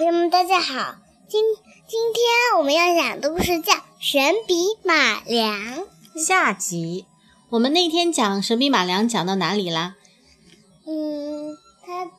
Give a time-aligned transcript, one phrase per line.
[0.00, 0.94] 朋友们，大家好！
[1.28, 1.44] 今
[1.86, 5.54] 今天我们要讲的故事叫《神笔马良》
[6.16, 7.04] 下集。
[7.50, 9.96] 我们那天讲神笔马良讲到哪里啦？
[10.86, 12.12] 嗯，他他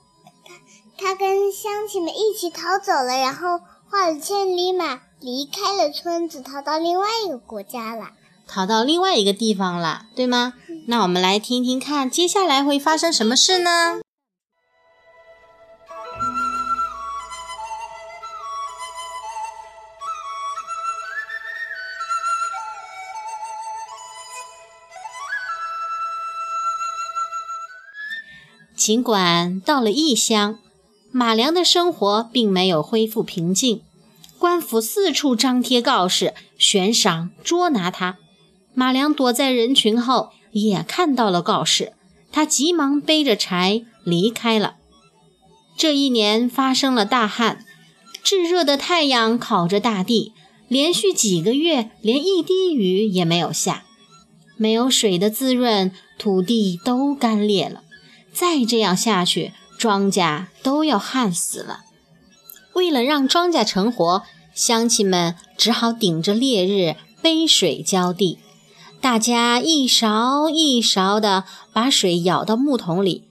[0.96, 3.60] 他跟乡亲们一起逃走了，然后
[3.90, 8.12] 画了千里马，离开了村子，逃到另外一个国家了。
[8.48, 10.54] 逃到另外一个地方了，对吗？
[10.86, 14.02] 那我们来听听看，接下来会发生什么事呢？
[28.92, 30.60] 尽管到了异乡，
[31.14, 33.80] 马良的生活并没有恢复平静。
[34.38, 38.18] 官府四处张贴告示，悬赏捉拿他。
[38.74, 41.94] 马良躲在人群后，也看到了告示，
[42.34, 44.76] 他急忙背着柴离开了。
[45.78, 47.64] 这一年发生了大旱，
[48.22, 50.34] 炙热的太阳烤着大地，
[50.68, 53.86] 连续几个月连一滴雨也没有下，
[54.58, 57.84] 没有水的滋润，土地都干裂了。
[58.34, 61.82] 再这样下去，庄稼都要旱死了。
[62.74, 64.24] 为了让庄稼成活，
[64.54, 68.40] 乡亲们只好顶着烈日背水浇地。
[69.02, 71.44] 大家一勺一勺地
[71.74, 73.24] 把水舀到木桶里，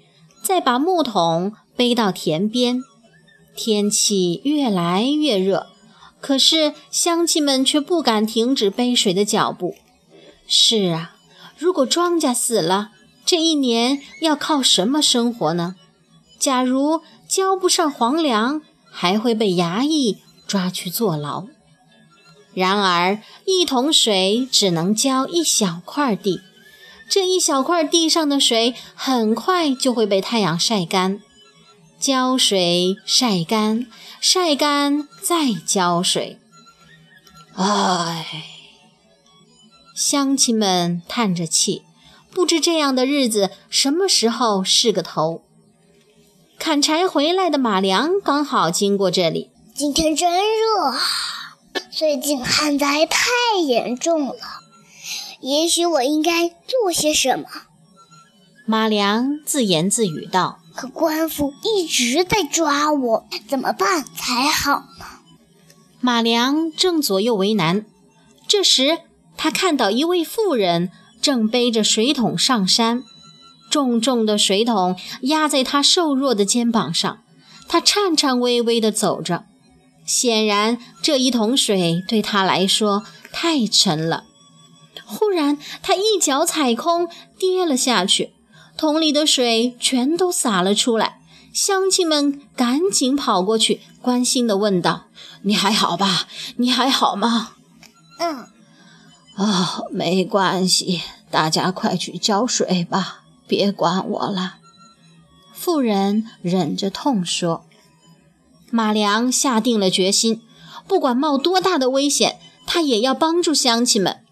[0.43, 2.83] 再把木桶背到田边。
[3.57, 5.69] 天气越来越热，
[6.21, 9.77] 可是乡亲们却不敢停止背水的脚步。
[10.47, 11.17] 是啊，
[11.57, 12.91] 如果庄稼死了，
[13.31, 15.77] 这一年要靠什么生活呢？
[16.41, 21.47] 假如交不上黄粮，还会被衙役抓去坐牢。
[22.55, 26.41] 然而，一桶水只能浇一小块地，
[27.09, 31.21] 这一小块地上的水很快就会被太阳晒干。
[32.01, 33.87] 浇水、晒干、
[34.21, 36.41] 晒干，再浇水。
[37.55, 38.27] 唉，
[39.95, 41.85] 乡亲们叹着气。
[42.33, 45.43] 不知这样的日子什么时候是个头。
[46.59, 49.51] 砍柴回来的马良刚好经过这里。
[49.75, 51.01] 今天真热啊！
[51.91, 53.31] 最近旱灾太
[53.65, 54.35] 严重了，
[55.41, 57.47] 也许我应该做些什么。
[58.67, 65.07] 马良自言自语道：“可官府一直在抓我，怎么办才好呢？”
[66.01, 67.87] 马良正左右为难。
[68.47, 68.99] 这时，
[69.37, 70.91] 他看到一位妇人。
[71.21, 73.03] 正背着水桶上山，
[73.71, 77.23] 重重的水桶压在他瘦弱的肩膀上，
[77.69, 79.45] 他颤颤巍巍地走着。
[80.07, 84.25] 显然，这一桶水对他来说太沉了。
[85.05, 88.33] 忽然，他一脚踩空，跌了下去，
[88.77, 91.21] 桶里的水全都洒了出来。
[91.53, 95.07] 乡亲们赶紧跑过去，关心地问道
[95.43, 96.29] ：“你还好吧？
[96.57, 97.53] 你还好吗
[98.19, 98.47] ？”“嗯。”
[99.41, 104.57] 哦，没关系，大家快去浇水吧，别管我了。
[105.55, 107.65] 妇人忍着痛说。
[108.71, 110.43] 马良下定了决心，
[110.87, 114.23] 不管冒多大的危险，他也要帮助乡亲们。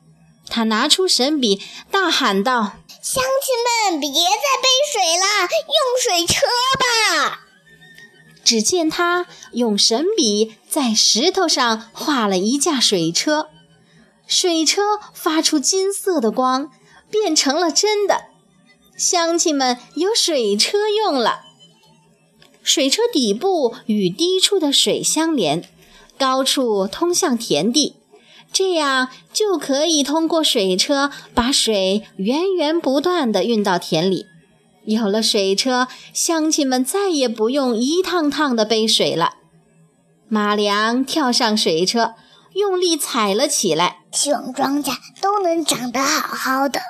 [0.46, 4.14] 他拿出神笔，大喊道：“乡亲们，别再
[4.60, 6.42] 背水了，用水车
[6.78, 7.40] 吧！”
[8.44, 13.48] 只见他用神笔在石头上画了一架水车。
[14.28, 14.82] 水车
[15.14, 16.70] 发出金色的光，
[17.10, 18.26] 变成了真的。
[18.94, 21.40] 乡亲们有水车用了。
[22.62, 25.66] 水车底部与低处的水相连，
[26.18, 27.96] 高处通向田地，
[28.52, 34.26] 这样就可以通过水车把水源源不断地运到田里。
[34.84, 39.36] 有了水车，乡亲们再也不用一趟趟地背水了。
[40.28, 42.12] 马良跳上水车。
[42.58, 46.80] 用力踩了起来，希望庄稼都能长得好好的。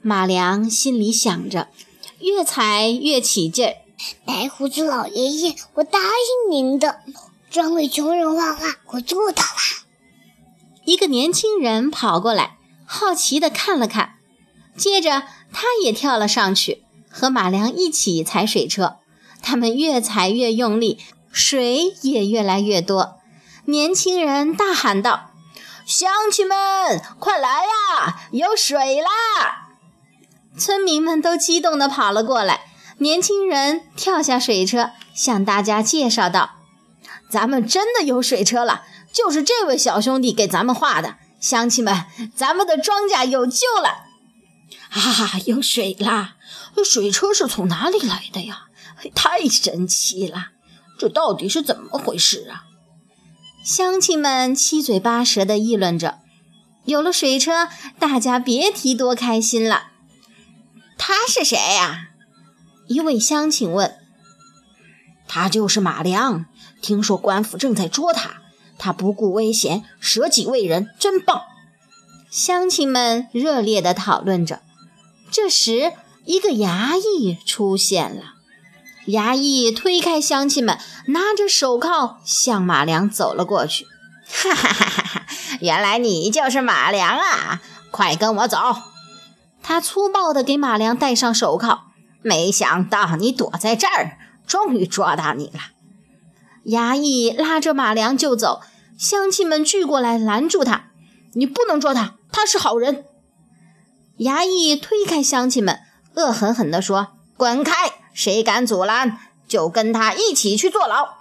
[0.00, 1.68] 马良心里想着，
[2.20, 3.74] 越踩越起劲儿。
[4.24, 7.00] 白胡子老爷爷，我答应您的，
[7.50, 9.86] 专为穷人画画，我做到了。
[10.86, 12.56] 一个年轻人跑过来，
[12.86, 14.14] 好奇地看了看，
[14.78, 18.96] 接着他也跳了上去，和马良一起踩水车。
[19.42, 20.98] 他们越踩越用力，
[21.30, 23.19] 水也越来越多。
[23.70, 25.30] 年轻人大喊道
[25.86, 26.56] ：“乡亲们，
[27.20, 29.08] 快来呀，有水啦！”
[30.58, 32.62] 村民们都激动地跑了过来。
[32.98, 36.56] 年轻人跳下水车，向大家介绍道
[37.30, 38.82] ：“咱们真的有水车了，
[39.12, 41.14] 就是这位小兄弟给咱们画的。
[41.38, 43.88] 乡亲们，咱们的庄稼有救了！
[44.90, 46.34] 啊，有水啦！
[46.84, 48.64] 水车是从哪里来的呀？
[49.14, 50.48] 太神奇了！”
[50.98, 52.64] 这到底是怎么回事啊？
[53.62, 56.20] 乡亲们七嘴八舌地议论着。
[56.86, 57.68] 有了水车，
[57.98, 59.88] 大家别提多开心了。
[60.96, 62.08] 他是谁呀？
[62.88, 63.98] 一位乡亲问。
[65.28, 66.46] 他就是马良。
[66.80, 68.40] 听说官府正在捉他，
[68.78, 71.42] 他不顾危险，舍己为人，真棒！
[72.30, 74.62] 乡亲们热烈地讨论着。
[75.30, 75.92] 这时，
[76.24, 78.36] 一个衙役出现了。
[79.10, 83.86] 衙役推开乡亲们，拿着手铐向马良走了过去。
[84.26, 85.26] 哈哈哈哈哈！
[85.60, 87.60] 原来你就是马良啊！
[87.90, 88.58] 快跟我走！
[89.62, 91.86] 他粗暴地给马良戴上手铐。
[92.22, 95.60] 没想到你躲在这儿，终于捉到你了。
[96.66, 98.60] 衙役拉着马良就走，
[98.98, 100.90] 乡亲们聚过来拦住他
[101.34, 103.04] ：“你不能捉他，他是好人。”
[104.20, 105.80] 衙役推开乡亲们，
[106.14, 107.72] 恶狠狠地说：“滚开！
[108.12, 109.18] 谁敢阻拦，
[109.48, 111.20] 就跟他一起去坐牢。”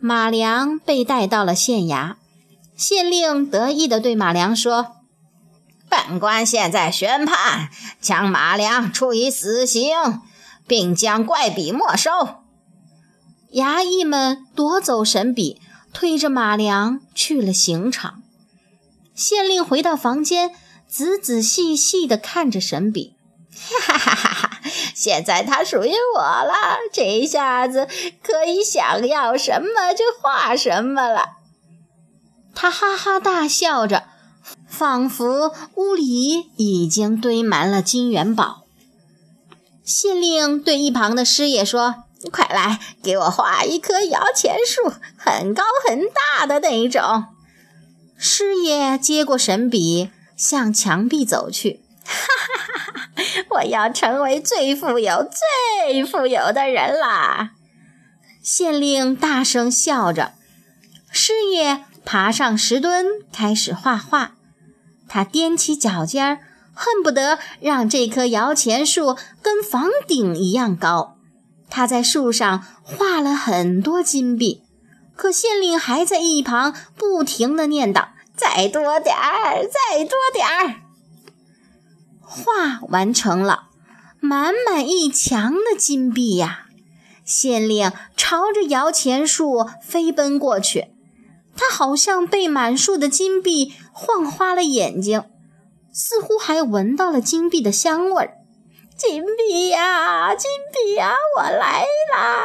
[0.00, 2.14] 马良被带到了县衙，
[2.76, 4.96] 县令得意地对马良说
[5.90, 7.70] ：“本官现在宣判，
[8.00, 10.20] 将马良处以死刑，
[10.66, 12.10] 并将怪笔没收。”
[13.54, 15.60] 衙役们夺走神笔，
[15.92, 18.22] 推着马良去了刑场。
[19.14, 20.52] 县令回到房间，
[20.86, 23.16] 仔仔细细地看着神笔，
[23.80, 24.47] 哈哈哈哈！
[24.94, 27.88] 现在它属于我了，这一下子
[28.22, 31.30] 可以想要什么就画什么了。
[32.54, 34.04] 他哈哈大笑着，
[34.66, 38.64] 仿佛屋里已经堆满了金元宝。
[39.84, 47.26] 县令对一旁的师爷说：“快来，给我画一棵摇钱树，很高很大的那种。”
[48.18, 51.80] 师爷接过神笔，向墙壁走去。
[52.04, 52.77] 哈哈哈
[53.50, 55.28] 我要成为最富有、
[55.84, 57.50] 最富有的人啦！
[58.42, 60.32] 县令大声笑着。
[61.10, 64.32] 师爷爬上石墩，开始画画。
[65.08, 66.38] 他踮起脚尖儿，
[66.74, 71.16] 恨不得让这棵摇钱树跟房顶一样高。
[71.70, 74.62] 他在树上画了很多金币，
[75.16, 80.76] 可县令还在一旁不停地念叨：“再多点儿，再多点儿。”
[82.28, 83.68] 画完成了，
[84.20, 86.66] 满满一墙的金币呀！
[87.24, 90.88] 县令朝着摇钱树飞奔过去，
[91.56, 95.24] 他好像被满树的金币晃花了眼睛，
[95.92, 98.34] 似乎还闻到了金币的香味儿。
[98.96, 102.44] 金币呀，金币呀，我来啦！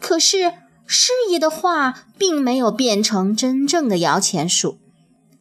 [0.00, 0.52] 可是
[0.86, 4.78] 师爷的画并没有变成真正的摇钱树，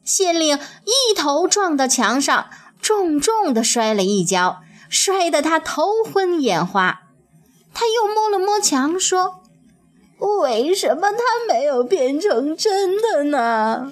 [0.04, 2.50] 县令一头撞到墙上。
[2.88, 7.02] 重重地摔了一跤，摔得他头昏眼花。
[7.74, 9.42] 他又摸了摸墙，说
[10.42, 11.18] ：“为什么他
[11.54, 13.92] 没有变成真的呢？”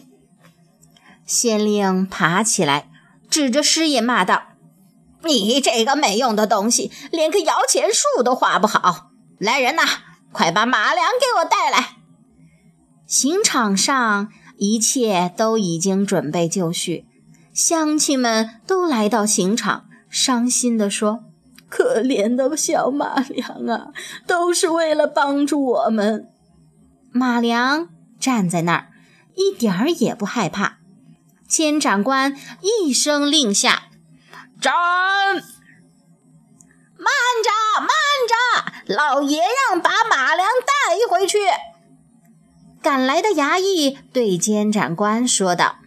[1.28, 2.90] 县令爬起来，
[3.30, 4.44] 指着师爷骂道
[5.26, 9.10] ：“你这个没用的东西，连个摇钱树都画不好！
[9.38, 9.84] 来人呐，
[10.32, 11.98] 快把马良给我带来！”
[13.06, 17.06] 刑场上一切都已经准备就绪。
[17.56, 21.24] 乡亲们都来到刑场，伤心地说
[21.70, 23.94] ：“可怜的小马良啊，
[24.28, 26.28] 都是为了帮助我们。”
[27.14, 27.88] 马良
[28.20, 28.88] 站在那儿，
[29.36, 30.80] 一点儿也不害怕。
[31.48, 33.84] 监斩官一声令下
[34.60, 34.74] ：“斩！”
[37.00, 37.08] 慢
[37.42, 37.88] 着，慢
[38.28, 41.38] 着，老爷让把马良带回去。
[42.82, 45.78] 赶来的衙役对监斩官说道。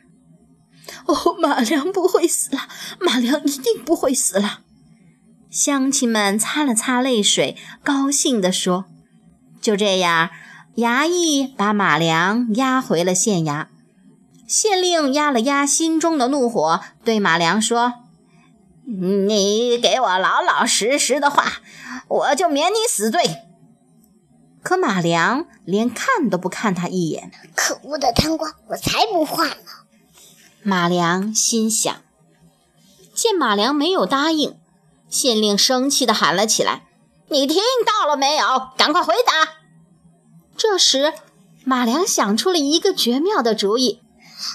[1.09, 2.69] 哦， 马良不会死了，
[3.01, 4.61] 马良一定不会死了。
[5.51, 8.85] 乡亲们擦了擦泪水，高兴地说
[9.63, 10.29] ：“就这样，
[10.77, 13.69] 衙役把马良押回了县衙。
[14.47, 17.95] 县令压了压心中的怒火，对马良说
[18.85, 21.45] ：‘你给我老老实实的画，
[22.09, 23.23] 我就免你死罪。’
[24.63, 27.31] 可马良连看都不看他一眼。
[27.55, 29.55] 可恶的贪官，我才不画呢！”
[30.63, 31.95] 马良心想，
[33.15, 34.57] 见马良没有答应，
[35.09, 36.85] 县令生气地喊了起来
[37.31, 38.69] ：“你听到了没有？
[38.77, 39.55] 赶快回答！”
[40.57, 41.15] 这时，
[41.65, 44.01] 马良想出了一个绝妙的主意。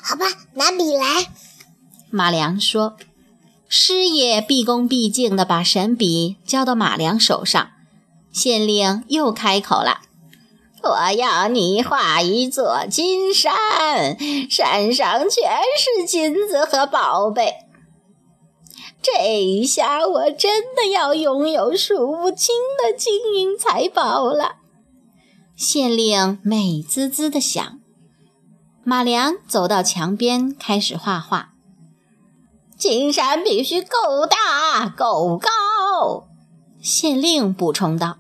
[0.04, 1.32] 好吧，拿笔来。
[2.10, 2.98] 马良说
[3.68, 7.70] ：“师爷毕恭毕敬地把神笔交到马良手上。”
[8.32, 10.02] 县令又开口了。
[10.84, 14.18] 我要你画一座金山，
[14.50, 17.54] 山上全是金子和宝贝。
[19.02, 24.58] 这一下，我真的要拥有数不清的金银财宝了。
[25.56, 27.80] 县令美滋滋地想。
[28.84, 31.54] 马良走到墙边，开始画画。
[32.78, 36.28] 金山必须够大、够高。
[36.82, 38.18] 县令补充道：“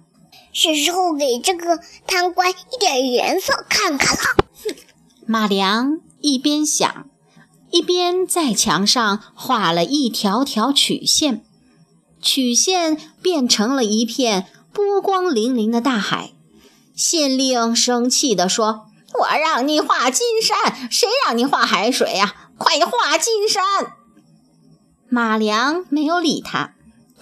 [0.54, 4.46] 是时候给这个贪官一点颜色看看了。”
[5.28, 7.10] 马良一边想，
[7.72, 11.44] 一边在墙上画了一条条曲线，
[12.22, 16.32] 曲线变成了一片波光粼粼的大海。
[16.96, 18.86] 县令生气地说
[19.20, 22.36] ：“我让你画金山，谁让你画海水呀？
[22.58, 23.64] 快画金山！”
[25.10, 26.73] 马良没有理他，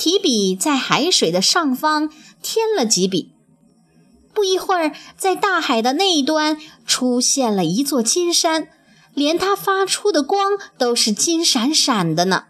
[0.01, 2.09] 提笔在海水的上方
[2.41, 3.35] 添了几笔。
[4.33, 8.67] 不一会儿，在大海的那一端出现了一座金山，
[9.13, 12.45] 连它发出的光都是金闪闪的呢。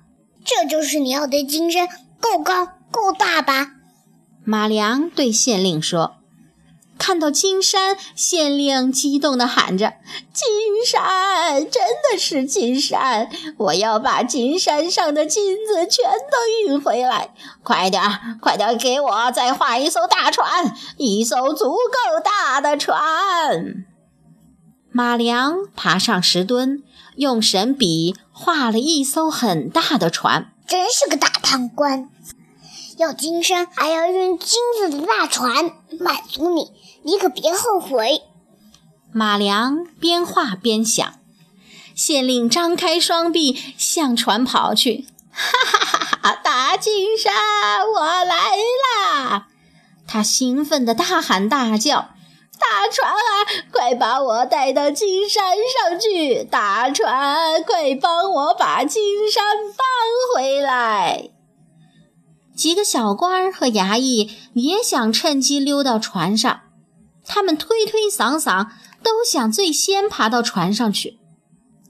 [0.45, 1.89] 这就是你要的金山，
[2.21, 3.73] 够高够大吧？
[4.45, 6.20] 马良对县令说。
[7.01, 9.95] 看到金山，县令激动地喊着
[10.31, 11.81] ：“金山，真
[12.11, 13.27] 的是金山！
[13.57, 17.33] 我要把金山上的金子全都运回来！
[17.63, 18.03] 快点，
[18.39, 23.83] 快点，给我再画一艘大船，一艘足够大的船！”
[24.93, 26.83] 马良爬上石墩，
[27.15, 30.53] 用神笔画了一艘很大的船。
[30.67, 32.07] 真是个大贪官！
[32.97, 36.71] 要金山，还要运金子的大船，满足你。
[37.03, 38.21] 你可别后悔。
[39.13, 41.13] 马良边画边想，
[41.95, 46.35] 县令张开双臂向船跑去，哈哈哈哈！
[46.43, 47.33] 大金山，
[47.93, 48.55] 我来
[49.25, 49.47] 啦！
[50.07, 52.11] 他兴奋地大喊大叫
[52.59, 53.19] ：“大船啊，
[53.71, 55.55] 快把我带到金山
[55.89, 56.43] 上去！
[56.43, 59.85] 大船，快帮我把金山搬
[60.35, 61.29] 回来！”
[62.55, 66.61] 几个小官和衙役也想趁机溜到船上。
[67.25, 68.67] 他们推推搡搡，
[69.03, 71.19] 都想最先爬到船上去。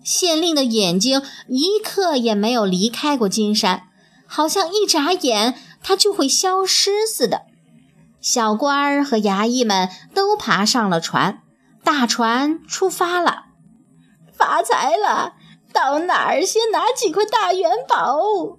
[0.03, 3.83] 县令的眼睛一刻也没有离开过金山，
[4.25, 7.43] 好像一眨眼他就会消失似的。
[8.19, 11.41] 小官儿和衙役们都爬上了船，
[11.83, 13.45] 大船出发了。
[14.33, 15.33] 发财了！
[15.73, 18.57] 到哪儿先拿几块大元宝？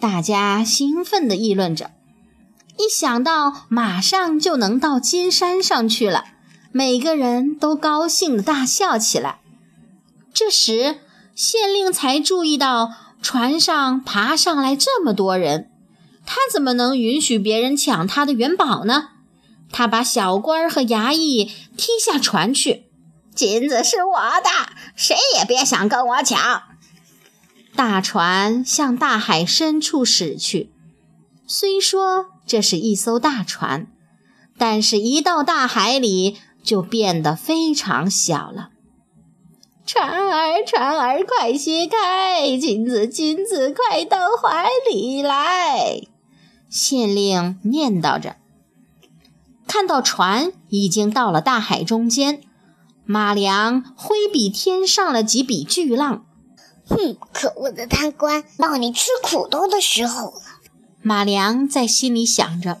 [0.00, 1.92] 大家兴奋地议论着。
[2.78, 6.24] 一想到马上就能到金山上去了，
[6.72, 9.40] 每个人都高兴地大笑起来。
[10.32, 11.00] 这时，
[11.34, 15.70] 县令才注意到船上爬上来这么多人，
[16.24, 19.10] 他怎么能允许别人抢他的元宝呢？
[19.70, 22.86] 他把小官和衙役踢下船去。
[23.34, 26.62] 金子是我的，谁也别想跟我抢。
[27.74, 30.70] 大船向大海深处驶去。
[31.46, 33.86] 虽说这是一艘大船，
[34.58, 38.70] 但是一到大海里就变得非常小了。
[39.84, 42.56] 船儿，船儿，快些开！
[42.56, 46.02] 金子，金子，快到怀里来！
[46.70, 48.36] 县令念叨着。
[49.66, 52.42] 看到船已经到了大海中间，
[53.04, 56.24] 马良挥笔添上了几笔巨浪。
[56.86, 60.42] 哼，可恶的贪官，到你吃苦头的时候了。
[61.02, 62.80] 马良在心里想着，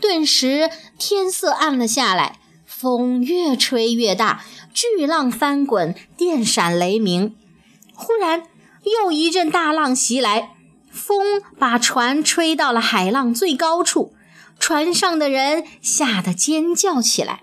[0.00, 4.44] 顿时天色暗了下来，风越吹越大，
[4.74, 7.34] 巨浪翻滚，电闪雷鸣。
[7.94, 8.44] 忽然，
[8.84, 10.50] 又一阵大浪袭来，
[10.90, 14.14] 风把船吹到了海浪最高处，
[14.58, 17.40] 船上的人吓得尖叫起来。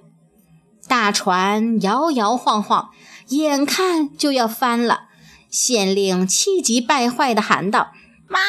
[0.87, 2.89] 大船摇摇晃晃，
[3.29, 5.07] 眼看就要翻了。
[5.49, 7.91] 县令气急败坏地喊道
[8.27, 8.39] ：“妈！”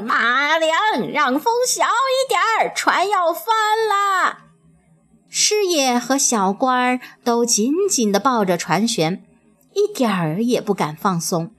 [0.00, 3.44] 马良，让风小一点儿，船要翻
[3.88, 4.38] 了。
[5.28, 9.20] 师爷和小官儿都紧紧地抱着船舷，
[9.74, 11.54] 一点儿也不敢放松。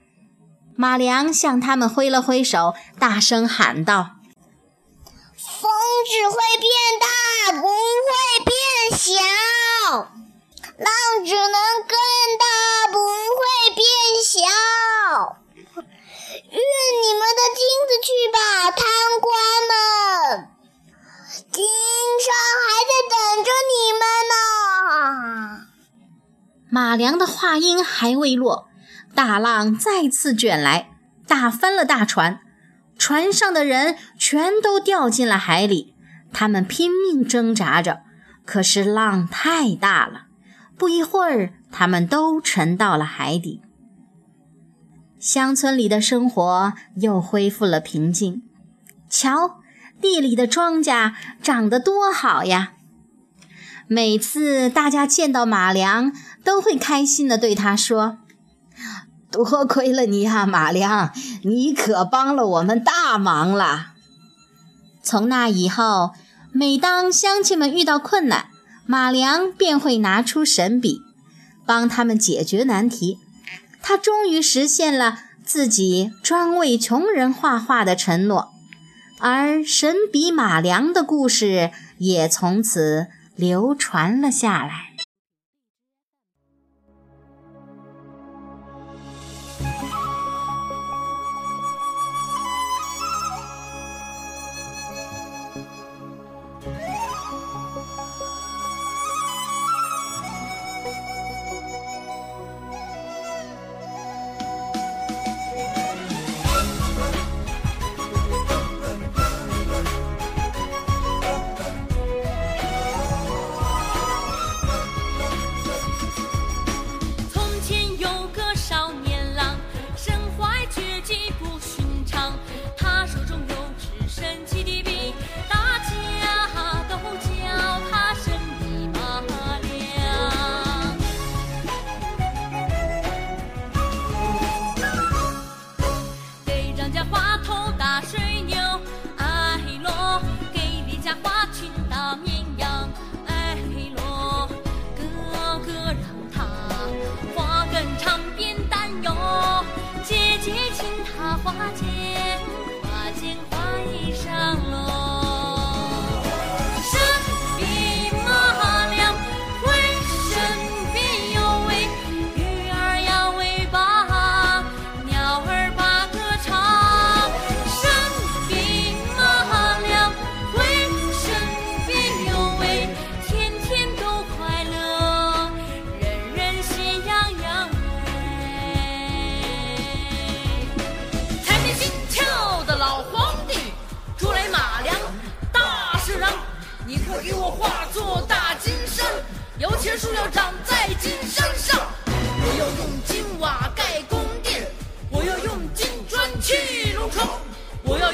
[0.76, 4.10] 马良向他们挥了挥手，大声喊道
[5.36, 5.70] ：“风
[6.08, 7.06] 只会变大，
[7.60, 9.12] 不会变小；
[10.78, 11.52] 浪只能
[11.86, 11.96] 更
[12.38, 13.84] 大，不会变
[14.24, 14.40] 小。”
[27.04, 28.68] 娘的话音还未落，
[29.14, 30.88] 大浪再次卷来，
[31.26, 32.40] 打翻了大船，
[32.96, 35.94] 船上的人全都掉进了海里。
[36.32, 38.00] 他们拼命挣扎着，
[38.46, 40.28] 可是浪太大了，
[40.78, 43.60] 不一会儿，他们都沉到了海底。
[45.20, 48.42] 乡村里的生活又恢复了平静。
[49.10, 49.60] 瞧，
[50.00, 52.72] 地里的庄稼长得多好呀！
[53.86, 56.12] 每次大家见到马良，
[56.42, 58.18] 都会开心地对他说
[59.30, 61.12] ：“多亏了你呀，马良，
[61.42, 63.88] 你可帮了我们大忙了。”
[65.02, 66.12] 从那以后，
[66.52, 68.46] 每当乡亲们遇到困难，
[68.86, 71.02] 马良便会拿出神笔，
[71.66, 73.18] 帮他们解决难题。
[73.82, 78.50] 他终于实现了自己专为穷人画画的承诺，
[79.20, 84.93] 而神笔马良的故事也从此流传了下来。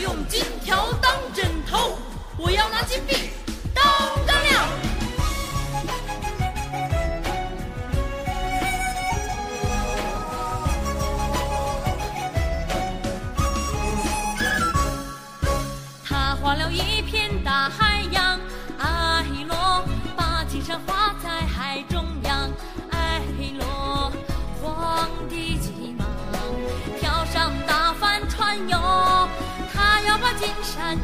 [0.00, 1.98] 用金条当枕头，
[2.38, 3.29] 我要拿金币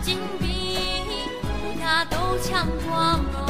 [0.03, 0.77] 金币，
[1.65, 3.46] 乌鸦都抢光！